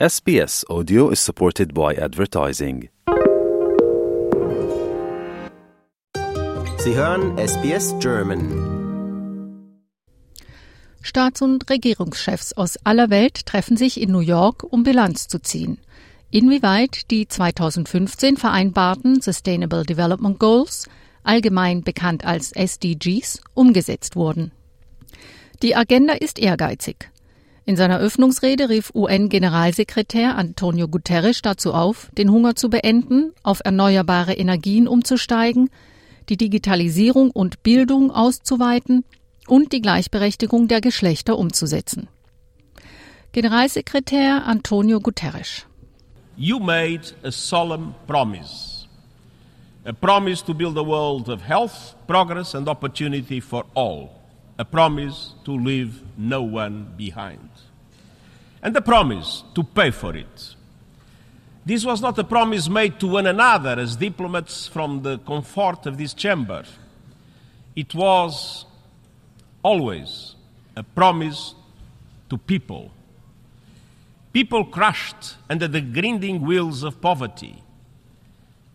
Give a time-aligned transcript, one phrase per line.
[0.00, 2.88] SBS Audio is supported by advertising.
[6.78, 9.70] Sie hören SBS German.
[11.00, 15.78] Staats- und Regierungschefs aus aller Welt treffen sich in New York, um Bilanz zu ziehen.
[16.28, 20.88] Inwieweit die 2015 vereinbarten Sustainable Development Goals,
[21.22, 24.50] allgemein bekannt als SDGs, umgesetzt wurden.
[25.62, 27.12] Die Agenda ist ehrgeizig.
[27.66, 34.34] In seiner Öffnungsrede rief UN-Generalsekretär Antonio Guterres dazu auf, den Hunger zu beenden, auf erneuerbare
[34.34, 35.70] Energien umzusteigen,
[36.28, 39.04] die Digitalisierung und Bildung auszuweiten
[39.46, 42.08] und die Gleichberechtigung der Geschlechter umzusetzen.
[43.32, 45.66] Generalsekretär Antonio Guterres.
[46.36, 48.86] You made a solemn promise.
[49.86, 54.23] A promise to build a world of health, progress and opportunity for all.
[54.58, 57.48] A promise to leave no one behind,
[58.62, 60.54] and a promise to pay for it.
[61.66, 65.96] This was not a promise made to one another as diplomats from the comfort of
[65.96, 66.64] this chamber.
[67.74, 68.66] It was
[69.62, 70.36] always
[70.76, 71.54] a promise
[72.28, 72.90] to people.
[74.32, 77.62] People crushed under the grinding wheels of poverty.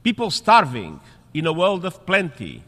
[0.04, 1.00] People starving
[1.34, 2.64] in a world of plenty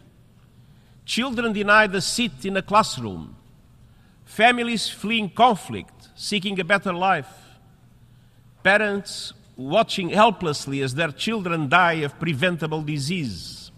[1.12, 3.36] children denied a seat in a classroom,
[4.24, 7.34] families fleeing conflict, seeking a better life,
[8.64, 13.72] parents watching helplessly as their children die of preventable disease,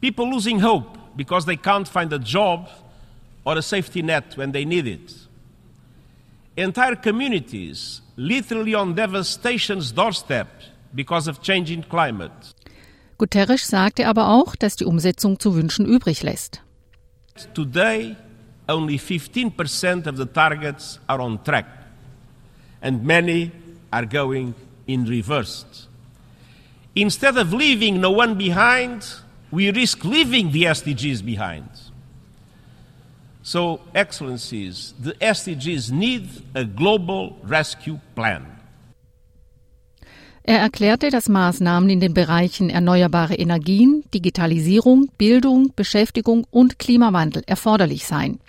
[0.00, 2.68] people losing hope because they can't find a job
[3.44, 5.12] or a safety net when they need it.
[6.56, 10.48] Entire communities literally on devastation's doorstep
[10.94, 12.54] because of changing climate.
[13.20, 16.62] Guterres sagte aber auch, dass die Umsetzung zu wünschen übrig lässt.
[17.52, 18.16] Today,
[18.66, 21.66] only 15% of the targets are on track,
[22.80, 23.52] and many
[23.90, 24.54] are going
[24.86, 25.66] in reverse.
[26.94, 29.04] Instead of leaving no one behind,
[29.50, 31.68] we risk leaving the SDGs behind.
[33.42, 38.59] So, Excellencies, the SDGs need a global rescue plan.
[40.42, 48.06] Er erklärte, dass Maßnahmen in den Bereichen erneuerbare Energien, Digitalisierung, Bildung, Beschäftigung und Klimawandel erforderlich
[48.06, 48.40] seien.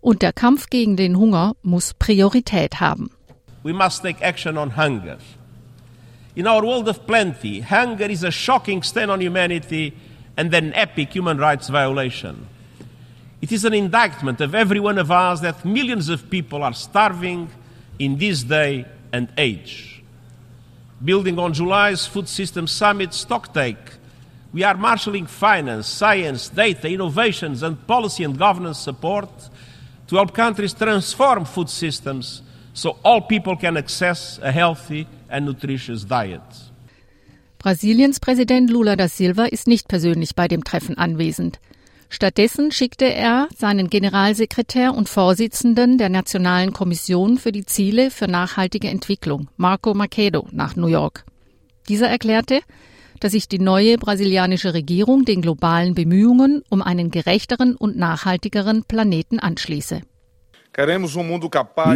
[0.00, 3.10] Und der Kampf gegen den Hunger muss Priorität haben.
[3.62, 5.18] We must take action on hunger.
[6.34, 9.92] In our world of plenty, hunger is a shocking stain on humanity
[10.36, 12.46] and an epic human rights violation.
[13.40, 17.50] It is an indictment of every one of us that millions of people are starving
[17.98, 19.91] in this day and age.
[21.04, 23.98] Building on July's Food Systems Summit stocktake,
[24.52, 29.28] we are marshalling finance, science, data, innovations, and policy and governance support
[30.06, 32.42] to help countries transform food systems
[32.72, 36.40] so all people can access a healthy and nutritious diet.
[37.58, 41.58] Brasiliens Präsident Lula da Silva ist nicht persönlich bei dem Treffen anwesend.
[42.14, 48.88] Stattdessen schickte er seinen Generalsekretär und Vorsitzenden der Nationalen Kommission für die Ziele für nachhaltige
[48.88, 51.24] Entwicklung, Marco Macedo, nach New York.
[51.88, 52.60] Dieser erklärte,
[53.20, 59.38] dass sich die neue brasilianische Regierung den globalen Bemühungen um einen gerechteren und nachhaltigeren Planeten
[59.38, 60.02] anschließe.
[60.76, 60.86] We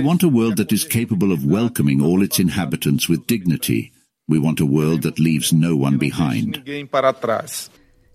[0.02, 3.92] want a world that is capable of welcoming all its inhabitants with dignity.
[4.26, 6.62] We want a world that leaves no one behind.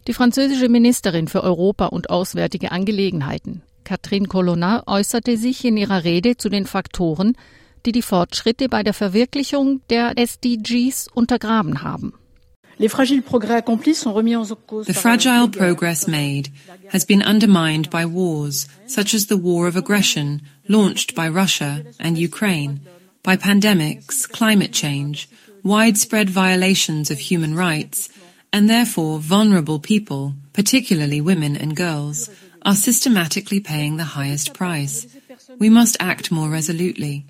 [0.07, 6.37] Die französische Ministerin für Europa und Auswärtige Angelegenheiten, Catherine Colonna, äußerte sich in ihrer Rede
[6.37, 7.37] zu den Faktoren,
[7.85, 12.13] die die Fortschritte bei der Verwirklichung der SDGs untergraben haben.
[12.77, 13.63] The fragile progress
[16.07, 16.49] made
[16.91, 22.17] has been undermined by wars, such as the war of aggression launched by Russia and
[22.17, 22.79] Ukraine,
[23.21, 25.27] by pandemics, climate change,
[25.63, 28.09] widespread violations of human rights,
[28.53, 32.29] and therefore vulnerable people, particularly women and girls,
[32.63, 35.07] are systematically paying the highest price.
[35.57, 37.25] We must act more resolutely.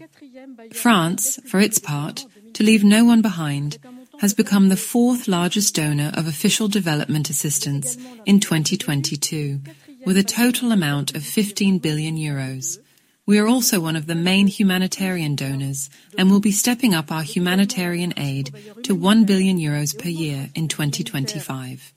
[0.73, 3.77] France, for its part, to leave no one behind,
[4.19, 9.59] has become the fourth largest donor of official development assistance in 2022,
[10.05, 12.79] with a total amount of 15 billion euros.
[13.27, 17.21] We are also one of the main humanitarian donors and will be stepping up our
[17.21, 18.51] humanitarian aid
[18.83, 21.93] to 1 billion euros per year in 2025.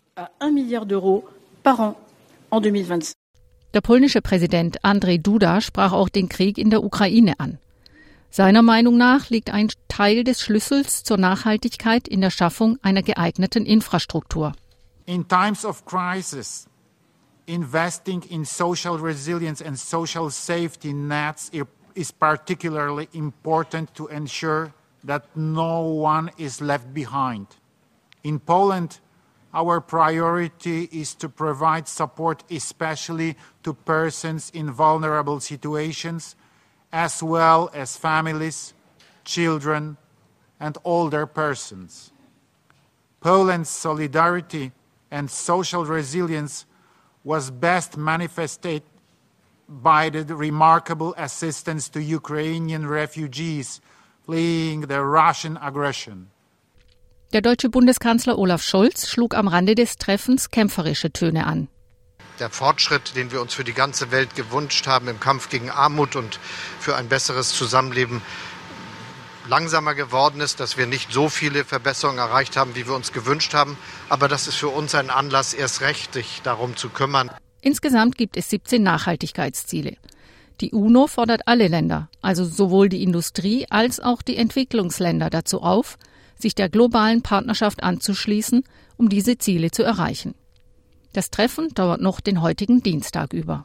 [3.72, 7.58] Der polnische Präsident Andrzej Duda sprach auch den Krieg in der Ukraine an.
[8.30, 13.64] Seiner Meinung nach liegt ein Teil des Schlüssels zur Nachhaltigkeit in der Schaffung einer geeigneten
[13.64, 14.52] Infrastruktur.
[15.06, 16.66] In times of crisis,
[17.46, 21.50] investing in social resilience and social safety nets
[21.94, 24.72] is particularly important to ensure
[25.04, 27.46] that no one is left behind.
[28.22, 29.00] In Poland,
[29.52, 36.34] our priority is to provide support, especially to persons in vulnerable situations,
[36.92, 38.74] as well as families,
[39.24, 39.96] children,
[40.58, 42.10] and older persons.
[43.20, 44.72] Poland's solidarity
[45.10, 46.66] and social resilience
[47.24, 48.82] was best manifested
[49.68, 53.80] by the remarkable assistance to Ukrainian refugees
[54.24, 56.30] fleeing the Russian aggression.
[57.32, 61.68] Der deutsche Bundeskanzler Olaf Scholz schlug am Rande des Treffens kämpferische Töne an.
[62.38, 66.16] Der Fortschritt, den wir uns für die ganze Welt gewünscht haben im Kampf gegen Armut
[66.16, 66.38] und
[66.80, 68.22] für ein besseres Zusammenleben,
[69.48, 73.54] langsamer geworden ist, dass wir nicht so viele Verbesserungen erreicht haben, wie wir uns gewünscht
[73.54, 73.76] haben.
[74.08, 77.30] Aber das ist für uns ein Anlass, erst recht sich darum zu kümmern.
[77.60, 79.96] Insgesamt gibt es 17 Nachhaltigkeitsziele.
[80.60, 85.98] Die UNO fordert alle Länder, also sowohl die Industrie als auch die Entwicklungsländer dazu auf,
[86.38, 88.64] sich der globalen Partnerschaft anzuschließen,
[88.96, 90.34] um diese Ziele zu erreichen.
[91.12, 93.64] Das Treffen dauert noch den heutigen Dienstag über.